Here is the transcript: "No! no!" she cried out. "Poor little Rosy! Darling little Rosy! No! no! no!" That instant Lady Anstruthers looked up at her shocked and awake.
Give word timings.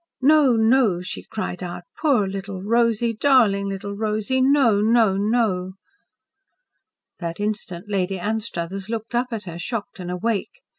"No! 0.23 0.53
no!" 0.55 1.03
she 1.03 1.21
cried 1.21 1.61
out. 1.61 1.83
"Poor 2.01 2.27
little 2.27 2.63
Rosy! 2.63 3.13
Darling 3.13 3.67
little 3.69 3.93
Rosy! 3.95 4.41
No! 4.41 4.81
no! 4.81 5.15
no!" 5.15 5.73
That 7.19 7.39
instant 7.39 7.85
Lady 7.87 8.17
Anstruthers 8.17 8.89
looked 8.89 9.13
up 9.13 9.27
at 9.29 9.43
her 9.43 9.59
shocked 9.59 9.99
and 9.99 10.09
awake. 10.09 10.63